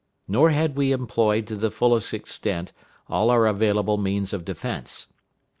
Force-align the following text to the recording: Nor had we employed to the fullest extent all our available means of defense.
Nor 0.27 0.49
had 0.49 0.75
we 0.77 0.93
employed 0.93 1.45
to 1.45 1.55
the 1.55 1.69
fullest 1.69 2.11
extent 2.11 2.73
all 3.07 3.29
our 3.29 3.45
available 3.45 3.99
means 3.99 4.33
of 4.33 4.43
defense. 4.43 5.05